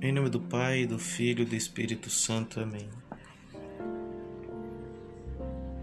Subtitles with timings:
[0.00, 2.60] Em nome do Pai, do Filho e do Espírito Santo.
[2.60, 2.88] Amém.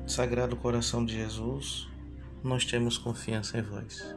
[0.07, 1.85] Sagrado coração de Jesus,
[2.41, 4.15] nós temos confiança em vós.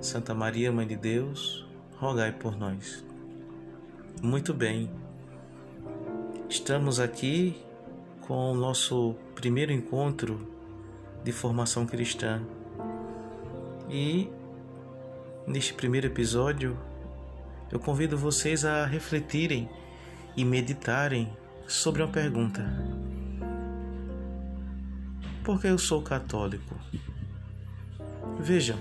[0.00, 1.64] Santa Maria, Mãe de Deus,
[1.98, 3.06] rogai por nós.
[4.20, 4.90] Muito bem,
[6.48, 7.62] estamos aqui
[8.22, 10.48] com o nosso primeiro encontro
[11.22, 12.42] de formação cristã
[13.88, 14.28] e
[15.46, 16.76] neste primeiro episódio
[17.72, 19.68] eu convido vocês a refletirem
[20.36, 21.32] e meditarem
[21.66, 22.62] sobre uma pergunta:
[25.42, 26.76] Por que eu sou católico?
[28.38, 28.78] Vejam,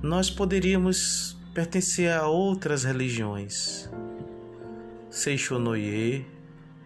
[0.00, 3.90] nós poderíamos pertencer a outras religiões,
[5.10, 6.26] Seixonoye,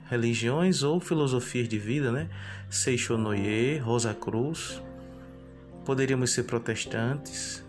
[0.09, 2.29] religiões ou filosofias de vida, né?
[2.71, 4.83] Seixonoye, Rosa Cruz.
[5.85, 7.65] Poderíamos ser protestantes,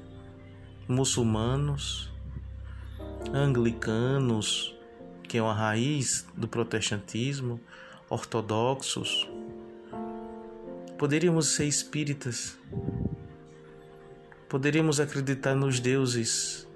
[0.88, 2.12] muçulmanos,
[3.34, 4.76] anglicanos,
[5.24, 7.60] que é uma raiz do protestantismo,
[8.10, 9.30] ortodoxos.
[10.98, 12.58] Poderíamos ser espíritas.
[14.48, 16.68] Poderíamos acreditar nos deuses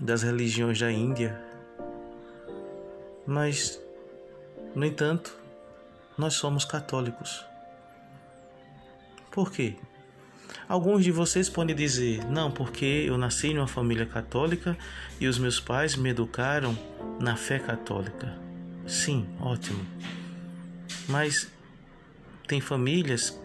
[0.00, 1.38] das religiões da Índia.
[3.26, 3.80] Mas,
[4.74, 5.36] no entanto,
[6.16, 7.44] nós somos católicos.
[9.30, 9.76] Por quê?
[10.68, 14.76] Alguns de vocês podem dizer: não, porque eu nasci em uma família católica
[15.20, 16.76] e os meus pais me educaram
[17.20, 18.38] na fé católica.
[18.86, 19.84] Sim, ótimo.
[21.08, 21.50] Mas
[22.46, 23.38] tem famílias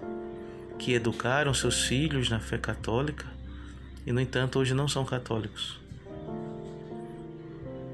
[0.78, 3.26] que educaram seus filhos na fé católica
[4.06, 5.80] e, no entanto, hoje não são católicos.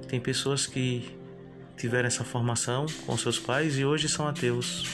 [0.08, 1.17] Tem pessoas que
[1.78, 4.86] tiveram essa formação com seus pais e hoje são ateus.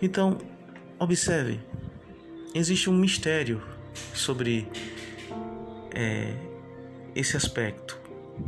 [0.00, 0.38] Então,
[0.98, 1.60] observe,
[2.54, 3.62] existe um mistério
[4.12, 4.68] sobre
[5.94, 6.34] é,
[7.14, 7.98] esse aspecto,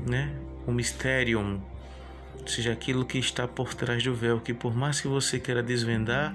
[0.07, 0.35] né?
[0.67, 1.63] O mistério,
[2.47, 6.35] seja aquilo que está por trás do véu, que por mais que você queira desvendar,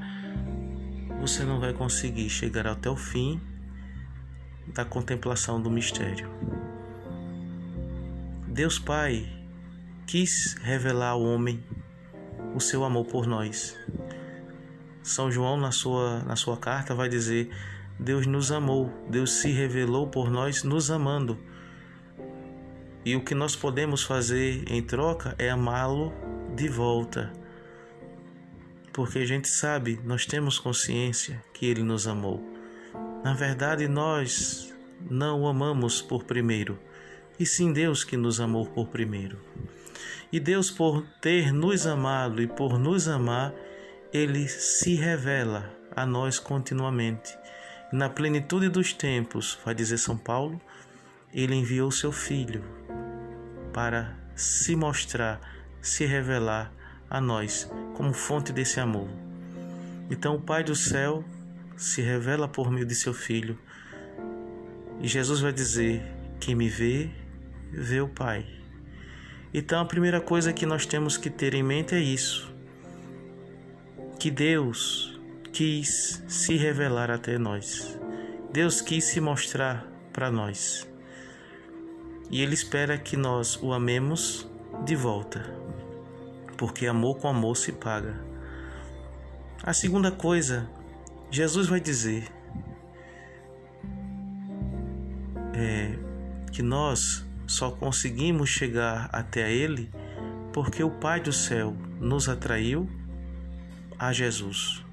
[1.19, 3.39] você não vai conseguir chegar até o fim
[4.67, 6.29] da contemplação do mistério.
[8.47, 9.27] Deus Pai
[10.07, 11.63] quis revelar ao homem
[12.53, 13.75] o seu amor por nós
[15.05, 17.51] são João, na sua, na sua carta, vai dizer:
[17.99, 21.37] Deus nos amou, Deus se revelou por nós, nos amando.
[23.05, 26.11] E o que nós podemos fazer em troca é amá-lo
[26.55, 27.31] de volta.
[28.91, 32.43] Porque a gente sabe, nós temos consciência que ele nos amou.
[33.23, 34.73] Na verdade, nós
[35.07, 36.79] não o amamos por primeiro,
[37.39, 39.37] e sim Deus que nos amou por primeiro.
[40.31, 43.53] E Deus, por ter nos amado e por nos amar,
[44.15, 47.37] ele se revela a nós continuamente.
[47.91, 50.61] Na plenitude dos tempos, vai dizer São Paulo,
[51.33, 52.63] ele enviou seu Filho
[53.73, 55.41] para se mostrar,
[55.81, 56.71] se revelar
[57.09, 59.09] a nós como fonte desse amor.
[60.09, 61.21] Então, o Pai do céu
[61.75, 63.59] se revela por meio de seu Filho.
[65.01, 66.01] E Jesus vai dizer:
[66.39, 67.09] Quem me vê,
[67.69, 68.45] vê o Pai.
[69.53, 72.54] Então, a primeira coisa que nós temos que ter em mente é isso
[74.25, 75.21] que Deus
[75.53, 77.95] quis se revelar até nós.
[78.51, 80.89] Deus quis se mostrar para nós.
[82.31, 84.49] E Ele espera que nós o amemos
[84.83, 85.45] de volta,
[86.57, 88.19] porque amor com amor se paga.
[89.61, 90.67] A segunda coisa,
[91.29, 92.27] Jesus vai dizer
[95.53, 95.99] é
[96.51, 99.87] que nós só conseguimos chegar até Ele
[100.51, 102.89] porque o Pai do céu nos atraiu
[103.97, 104.83] a Jesus.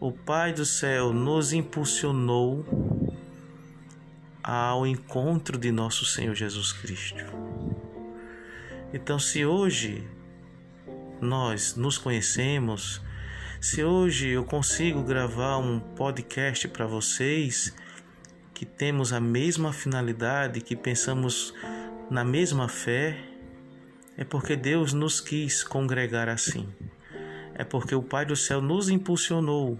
[0.00, 2.64] O Pai do céu nos impulsionou
[4.42, 7.24] ao encontro de nosso Senhor Jesus Cristo.
[8.92, 10.06] Então, se hoje
[11.20, 13.02] nós nos conhecemos,
[13.60, 17.74] se hoje eu consigo gravar um podcast para vocês
[18.54, 21.52] que temos a mesma finalidade, que pensamos
[22.08, 23.18] na mesma fé,
[24.16, 26.68] é porque Deus nos quis congregar assim
[27.58, 29.78] é porque o Pai do céu nos impulsionou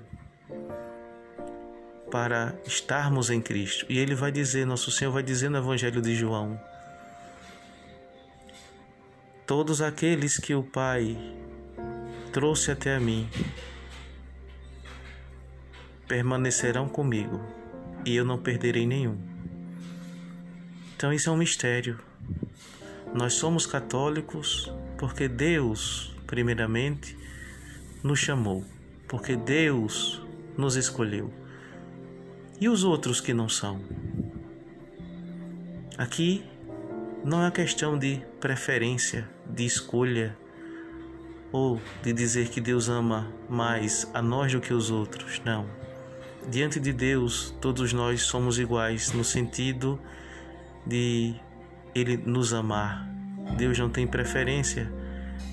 [2.10, 3.86] para estarmos em Cristo.
[3.88, 6.60] E ele vai dizer, nosso Senhor vai dizer no Evangelho de João:
[9.46, 11.16] Todos aqueles que o Pai
[12.32, 13.28] trouxe até a mim
[16.06, 17.40] permanecerão comigo
[18.04, 19.18] e eu não perderei nenhum.
[20.96, 22.00] Então, isso é um mistério.
[23.14, 27.16] Nós somos católicos porque Deus, primeiramente,
[28.02, 28.64] nos chamou,
[29.06, 30.22] porque Deus
[30.56, 31.32] nos escolheu.
[32.60, 33.80] E os outros que não são?
[35.96, 36.44] Aqui
[37.24, 40.36] não é questão de preferência, de escolha
[41.50, 45.40] ou de dizer que Deus ama mais a nós do que os outros.
[45.44, 45.66] Não.
[46.50, 50.00] Diante de Deus, todos nós somos iguais no sentido
[50.86, 51.34] de
[51.94, 53.08] Ele nos amar.
[53.56, 54.92] Deus não tem preferência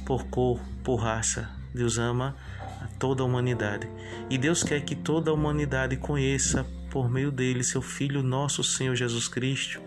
[0.06, 1.50] por cor, por raça.
[1.76, 2.36] Deus ama
[2.82, 3.88] a toda a humanidade.
[4.30, 8.96] E Deus quer que toda a humanidade conheça por meio dele seu Filho, nosso Senhor
[8.96, 9.82] Jesus Cristo,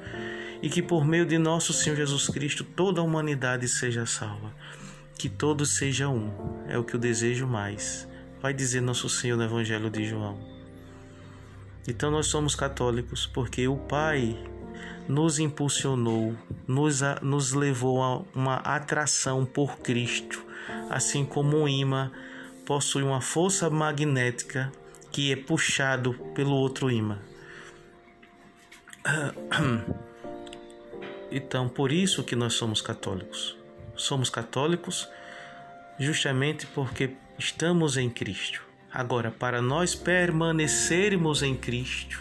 [0.62, 4.52] e que por meio de nosso Senhor Jesus Cristo toda a humanidade seja salva.
[5.16, 8.06] Que todos sejam um, é o que eu desejo mais.
[8.40, 10.38] Vai dizer nosso Senhor no Evangelho de João.
[11.88, 14.36] Então nós somos católicos porque o Pai
[15.08, 16.36] nos impulsionou,
[16.66, 20.44] nos, nos levou a uma atração por Cristo,
[20.90, 22.10] assim como um imã
[22.64, 24.70] possui uma força magnética
[25.10, 27.18] que é puxado pelo outro imã.
[31.30, 33.54] Então, por isso que nós somos católicos.
[33.94, 35.06] Somos católicos
[35.98, 38.62] justamente porque estamos em Cristo.
[38.90, 42.18] Agora, para nós permanecermos em Cristo,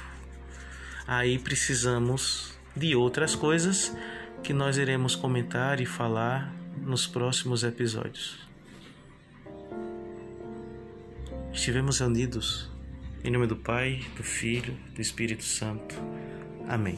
[1.07, 3.95] aí precisamos de outras coisas
[4.43, 6.53] que nós iremos comentar e falar
[6.87, 8.39] nos próximos episódios.
[11.53, 12.69] Estivemos unidos
[13.23, 15.95] em nome do Pai, do Filho, do Espírito Santo.
[16.67, 16.97] Amém.